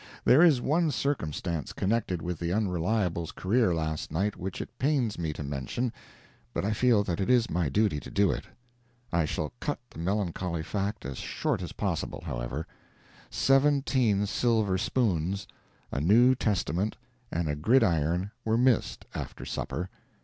[0.25, 5.31] There is one circumstance connected with the Unreliable's career last night which it pains me
[5.33, 5.93] to mention,
[6.55, 8.45] but I feel that it is my duty to do it.
[9.13, 12.65] I shall cut the melancholy fact as short as possible, however:
[13.29, 15.45] seventeen silver spoons,
[15.91, 16.97] a New Testament
[17.31, 19.87] and a gridiron were missed after supper.